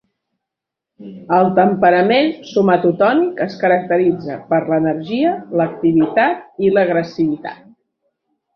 El 1.39 1.49
temperament 1.59 2.31
somatotònic 2.53 3.43
es 3.45 3.59
caracteritza 3.65 4.39
per 4.55 4.61
l'energia, 4.73 5.37
l'activitat 5.61 6.67
i 6.69 6.75
l'agressivitat. 6.75 7.65